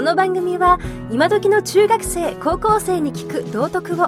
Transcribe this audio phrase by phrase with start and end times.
[0.00, 0.78] この番組は
[1.10, 4.06] 今時の中学生高校生に聞く道徳を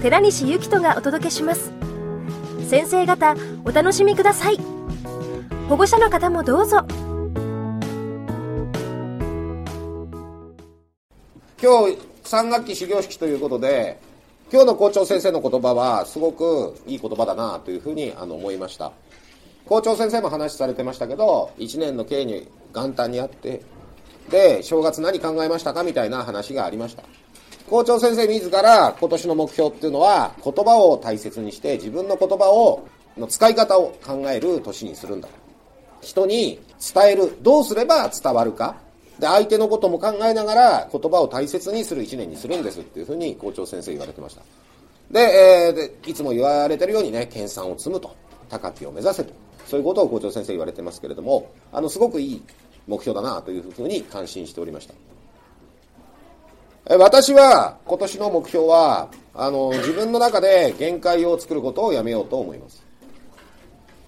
[0.00, 1.70] 寺西幸人がお届けします。
[2.66, 3.36] 先生方
[3.66, 4.58] お楽しみください。
[5.68, 6.78] 保護者の方もどうぞ。
[11.60, 14.00] 今日3学期始業式ということで
[14.50, 18.92] 今日の校長先生の言葉はすごくいい言葉だなというふうにあの思いました。
[19.66, 23.60] 校長先生も話されてましたけど1年の経に元旦にあって
[24.30, 27.02] で正月何考えましたかみたいな話がありました。
[27.68, 35.28] 校長先生自ら今年の目標っていうのは言葉を大切にして自分の言葉をの使い方を考える年にするんだ。
[36.00, 36.60] 人に
[36.94, 37.38] 伝える。
[37.42, 38.76] どうすれば伝わるか。
[39.18, 42.80] で相手のことも考えながら言葉を大切にする一年にするんです。
[42.80, 44.42] っていうふうに校長先生言われてました。
[45.10, 48.14] で,、えー、でいつも言われてるようにね研鑽を積むと。
[48.50, 49.32] 高きを目指せと。
[49.66, 52.42] そういうことを校長先生言われてますけれどもあのすごくいい
[52.86, 54.94] 目標だなというふうに感心しておりました。
[56.98, 62.84] 私は今年の目標はあの自分の中で限界を作ることをやめようと思います。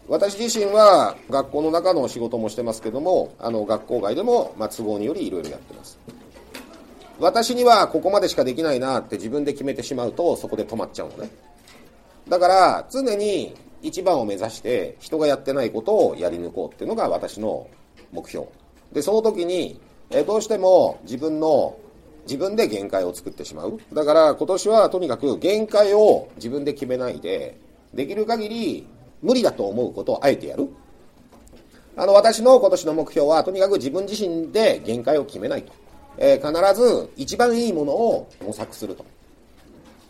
[0.08, 5.98] 私自身は学校の中の仕事もしてますけどもあの学校外でも、まあ、都合によりいろいろやってます。
[7.18, 11.30] 私にはここまでしかできないなって自分で決めてしまうとそこで止まっちゃうのね。
[12.28, 17.68] だから常に一番を目指して人がやってないことをやり抜こうっていうのが私の
[18.12, 18.46] 目標。
[18.92, 21.76] でその時にえどうしても自分の
[22.24, 23.78] 自分で限界を作ってしまう。
[23.92, 27.58] だから今年はとにかく限界を自分で決めないで
[27.94, 28.86] できる限り
[29.22, 30.68] 無理だと思うことをあえてやる。
[31.96, 35.72] あの私の今年の目標はとにかく自分自身で限界を決めないと、
[36.18, 39.04] えー、必ず一番いいものを模索すると。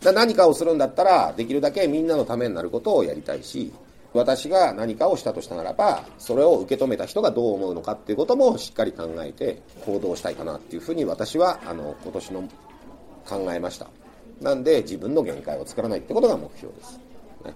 [0.03, 3.73] 何かをするんだったらできるだけみんなのためになることをやりたいし
[4.13, 12.49] 私が何かをしたとしたならばそれを受け止めた人がどう思うのかっていうこともしっかり考えて行動したいかなっていうふうに私はあの今年の
[13.25, 13.87] 考えました。
[14.41, 16.99] なんで自分の限界を作らないってことが目標です。
[17.45, 17.53] ね。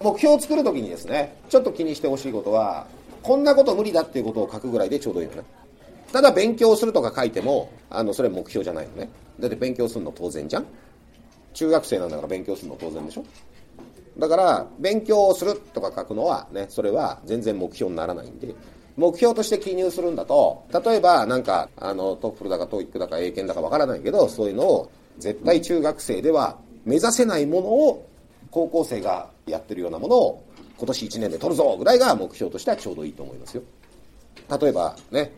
[0.00, 2.86] 目標を作るときにですね、ちょっと気にしてほしいことは、
[3.22, 5.44] こんなこと無理だっていうことを書くぐらいでちょうどいいのね。
[6.10, 9.08] ただ勉強するとか書いても、あの、それ目標じゃないのね。
[9.38, 10.66] だって勉強するの当然じゃん。
[11.54, 13.24] 中学生なんだから勉強するの当然でしょ。
[14.18, 18.54] だから、勉強をするとか書くのはね、それは全然目標にならないんで、
[18.96, 28.06] 目標として記入するんだと、例えばなんか、あの、 TOEFL だか TOEIC だか英検だかわからないけど、そういうのを絶対中学生では目指せないものを
[28.50, 30.44] 高校生がやってるようなものを
[30.76, 33.62] 今年1年で取るぞぐらいが目標としてはちょうどいいと思いますよ。
[34.60, 35.32] 例えばね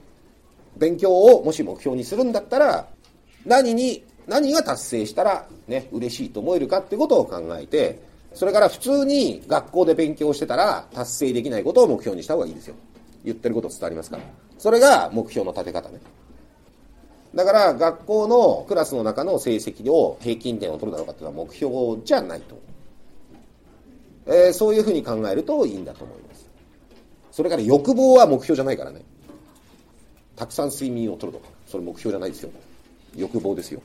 [0.77, 2.89] 勉強をもし目標にするんだったら
[3.45, 8.01] 何に何が達成したらね嬉しいと思えるかってことを考えて
[8.34, 12.75] それから普通に学校で勉強してたら達成できないことを目標にした方がいいですよ。
[13.25, 14.22] 言ってること伝わりますから。
[14.59, 16.00] それが目標の立て方ね。
[17.34, 22.61] だから学校のクラスの中の成績を平均点を取るだろうかっていうのは目標じゃないと。
[24.27, 26.49] えー、そういうふうに考えるといいんだと思います。
[27.31, 29.03] それから欲望は目標じゃないからね。
[30.34, 31.49] たくさん睡眠をとるとか。
[31.67, 32.50] それ目標じゃないですよ。
[33.17, 33.81] 欲望ですよ。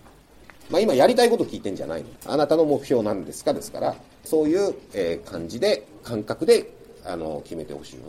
[0.69, 2.07] まあ今やりたいこと聞いてんじゃないの。
[2.27, 3.53] あなたの目標なんですか？
[3.53, 6.71] ですからそういう、え、感じで感覚で
[7.05, 8.03] あの決めてほしいの。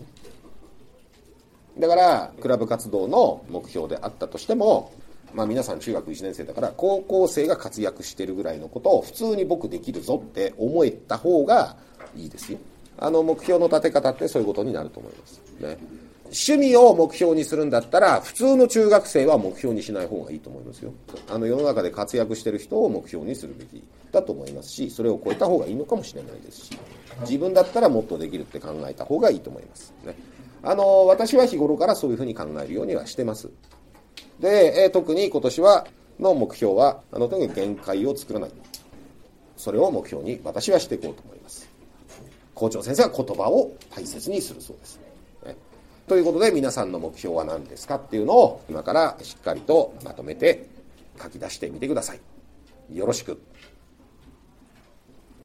[1.78, 4.92] だからクラブ活動の目標であったとしても
[5.32, 11.76] まあ皆さん中学1年生だから高校生が活躍してるぐらいのことを普通に僕できるぞって思えた方が
[12.16, 12.58] いいですよ。
[12.98, 15.40] あの目標の立て方ってそういうことになると思います。
[15.60, 15.78] ね。
[16.32, 20.92] 趣味を目標にするんだったら普通の中学生は目標にしない方がいいと思いますよ。
[21.28, 23.82] あの世の中で活躍してる人を目標にするべき
[24.12, 26.78] だと思いますしそれを超えた方がいいのかもしれないですし
[27.22, 29.92] 自分だったらもっとできるって考えた方がいいと思います。
[30.04, 30.14] ね。
[30.62, 33.50] あの私は日頃からそういうふうに考えるようにはしてます。
[34.38, 35.86] で、え特に今年は
[36.18, 38.50] の目標はあのとにかく限界を作らない。
[39.56, 41.68] それを目標に私はしていこうと思います。
[42.54, 45.09] 校長先生は言葉を大切にするそうです。
[46.10, 50.66] ということで皆さんの目標は何ですかっていうのを今からしっかりとまとめて
[51.22, 52.20] 書き出してみてください。
[52.96, 53.40] よろしく。